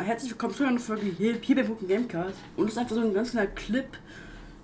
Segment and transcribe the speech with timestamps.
[0.00, 2.38] herzlich willkommen zu einer Folge hier, bei Pokémon Gamecast.
[2.56, 3.88] Und es ist einfach so ein ganz kleiner Clip,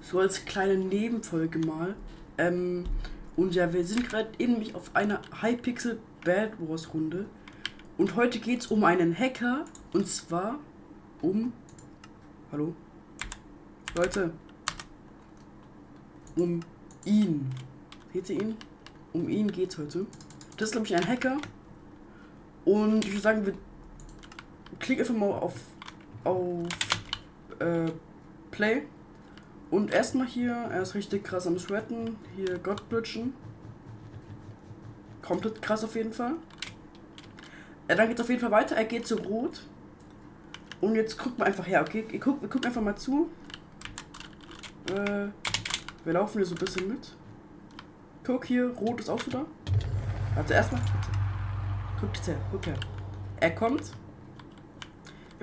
[0.00, 1.94] so als kleine Nebenfolge mal.
[2.38, 2.84] Ähm,
[3.36, 7.26] und ja, wir sind gerade eben nämlich auf einer Hypixel Bad Wars Runde.
[7.99, 9.66] Und heute geht es um einen Hacker.
[9.93, 10.61] Und zwar
[11.21, 11.53] um.
[12.51, 12.75] Hallo?
[13.97, 14.33] Leute.
[16.37, 16.61] Um
[17.05, 17.51] ihn.
[18.15, 18.57] Seht ihr ihn?
[19.13, 20.07] Um ihn geht's heute.
[20.57, 21.37] Das ist, glaube ich, ein Hacker.
[22.65, 23.55] Und ich würde sagen, wir
[24.79, 25.55] klicken einfach mal auf,
[26.25, 26.66] auf
[27.58, 27.90] äh,
[28.50, 28.82] Play.
[29.71, 32.16] Und erstmal hier, er ist richtig krass am Sweaten.
[32.36, 33.34] Hier Gottblitschen.
[35.22, 36.34] Komplett krass auf jeden Fall.
[37.88, 38.77] Ja, dann geht es auf jeden Fall weiter.
[38.77, 39.62] Er geht zu Rot.
[40.80, 42.06] Und jetzt guckt man einfach her, okay?
[42.10, 43.28] Ihr guckt, wir gucken einfach mal zu.
[44.91, 45.28] Äh,
[46.05, 47.14] wir laufen hier so ein bisschen mit.
[48.24, 49.44] Guck hier, Rot ist auch da.
[50.36, 50.80] Also erstmal.
[52.00, 52.78] Guck jetzt her, guck her.
[53.41, 53.92] Er kommt.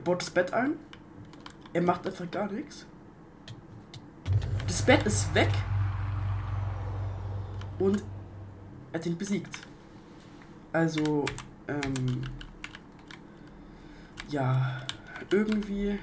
[0.05, 0.75] Baut das Bett ein.
[1.73, 2.85] Er macht einfach gar nichts.
[4.67, 5.49] Das Bett ist weg.
[7.79, 8.03] Und
[8.91, 9.59] er hat ihn besiegt.
[10.71, 11.25] Also,
[11.67, 12.21] ähm.
[14.29, 14.85] Ja,
[15.31, 15.97] irgendwie.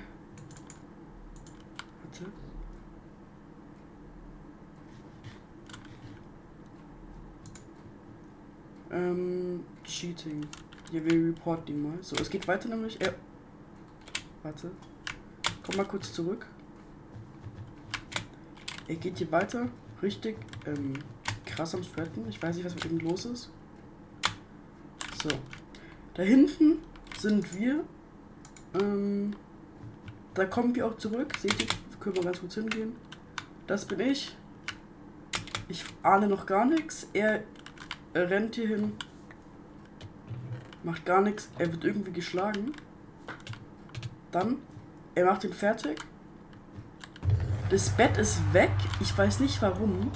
[2.02, 2.32] Warte.
[8.90, 10.46] Ähm, Cheating.
[10.90, 11.98] Hier, wir reporten ihn mal.
[12.02, 13.00] So, es geht weiter nämlich.
[13.00, 13.14] Er.
[14.42, 14.70] Warte.
[15.64, 16.46] Komm mal kurz zurück.
[18.88, 19.68] Er geht hier weiter.
[20.02, 20.94] Richtig ähm,
[21.46, 22.28] krass am Spreaden.
[22.28, 23.50] Ich weiß nicht, was mit ihm los ist.
[25.22, 25.30] So.
[26.14, 26.78] Da hinten
[27.16, 27.84] sind wir.
[28.74, 29.36] Ähm,
[30.34, 31.34] da kommen wir auch zurück.
[31.38, 31.68] Seht ihr?
[31.68, 32.96] Wir können mal ganz kurz hingehen.
[33.66, 34.36] Das bin ich.
[35.68, 37.06] Ich ahne noch gar nichts.
[37.12, 37.44] Er,
[38.12, 38.92] er rennt hier hin.
[40.82, 41.48] Macht gar nichts.
[41.58, 42.72] Er wird irgendwie geschlagen.
[44.32, 44.58] Dann,
[45.14, 46.00] er macht ihn fertig.
[47.70, 48.70] Das Bett ist weg.
[49.00, 50.10] Ich weiß nicht warum.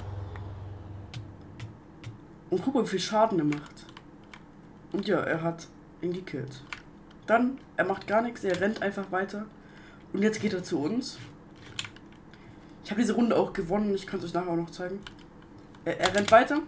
[2.49, 3.85] Und guck mal, wie viel Schaden er macht.
[4.91, 5.67] Und ja, er hat
[6.01, 6.63] ihn gekillt.
[7.27, 8.43] Dann, er macht gar nichts.
[8.43, 9.45] Er rennt einfach weiter.
[10.13, 11.17] Und jetzt geht er zu uns.
[12.83, 13.93] Ich habe diese Runde auch gewonnen.
[13.93, 14.99] Ich kann es euch nachher auch noch zeigen.
[15.85, 16.61] Er, er rennt weiter.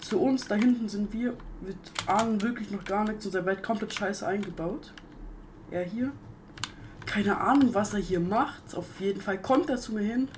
[0.00, 1.36] Zu uns, da hinten sind wir.
[1.62, 1.74] Wir
[2.06, 3.24] ahnen wirklich noch gar nichts.
[3.24, 4.92] Unser Welt komplett scheiße eingebaut.
[5.70, 6.12] Er hier.
[7.06, 8.74] Keine Ahnung, was er hier macht.
[8.74, 10.28] Auf jeden Fall kommt er zu mir hin.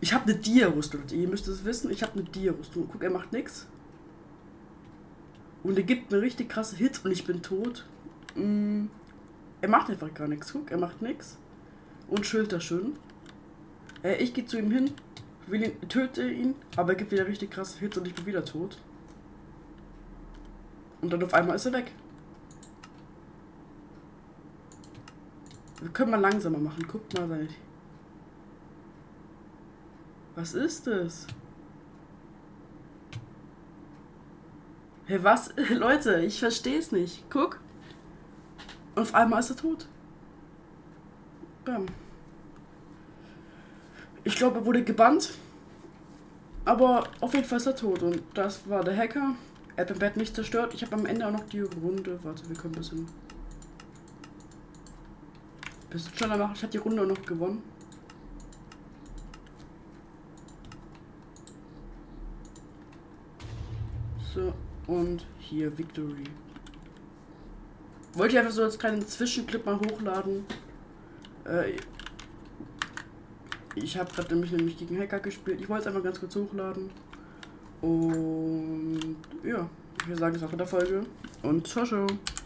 [0.00, 1.02] Ich habe eine Dia-Rüstung.
[1.10, 1.90] Ihr müsst es wissen.
[1.90, 2.88] Ich habe eine Dia-Rüstung.
[2.90, 3.66] Guck, er macht nichts.
[5.62, 7.84] Und er gibt mir richtig krasse Hits und ich bin tot.
[8.36, 8.86] Mm,
[9.60, 10.52] er macht einfach gar nichts.
[10.52, 11.36] Guck, er macht nichts.
[12.08, 12.96] Und schildert schön.
[14.02, 14.92] Äh, ich gehe zu ihm hin,
[15.46, 18.44] will ihn, töte ihn, aber er gibt wieder richtig krasse Hits und ich bin wieder
[18.44, 18.78] tot.
[21.00, 21.92] Und dann auf einmal ist er weg.
[25.92, 26.86] Können mal langsamer machen.
[26.88, 27.48] Guckt mal, sei
[30.34, 31.26] Was ist das?
[35.06, 35.54] Hey, was?
[35.70, 37.24] Leute, ich verstehe es nicht.
[37.30, 37.60] Guck.
[38.94, 39.86] Und auf einmal ist er tot.
[41.64, 41.86] Bam.
[44.24, 45.30] Ich glaube, er wurde gebannt.
[46.64, 48.02] Aber auf jeden Fall ist er tot.
[48.02, 49.34] Und das war der Hacker.
[49.76, 50.74] Er hat mein Bett nicht zerstört.
[50.74, 52.18] Ich habe am Ende auch noch die Runde.
[52.22, 53.06] Warte, wir können ein bisschen.
[55.90, 56.52] Bisschen schneller machen.
[56.54, 57.62] Ich habe die Runde auch noch gewonnen.
[64.34, 64.52] So,
[64.86, 66.24] und hier Victory.
[68.14, 70.44] Wollte ich einfach so als kleinen Zwischenclip mal hochladen.
[71.44, 71.76] Äh,
[73.74, 75.60] ich habe gerade nämlich, nämlich gegen Hacker gespielt.
[75.60, 76.90] Ich wollte es einfach ganz kurz hochladen.
[77.80, 79.68] Und ja,
[80.06, 81.06] würde sagen, das war mit der Folge.
[81.42, 82.06] Und ciao, ciao.